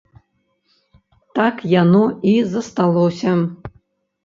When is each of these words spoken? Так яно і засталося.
Так 1.35 1.61
яно 1.81 2.03
і 2.33 2.35
засталося. 2.57 3.31